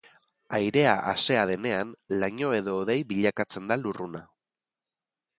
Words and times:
Airea 0.57 0.93
asea 1.09 1.43
denean, 1.49 1.91
laino 2.23 2.49
edo 2.59 2.73
hodei 2.79 2.95
bilakatzen 3.11 3.69
da 3.73 3.77
lurruna. 3.83 4.23